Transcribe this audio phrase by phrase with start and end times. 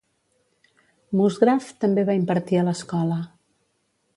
[1.19, 3.19] Musgrave també va impartir a l'escola.